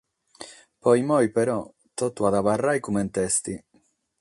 [0.87, 1.57] Pro como, però,
[2.03, 3.53] totu at a abarrare comente est.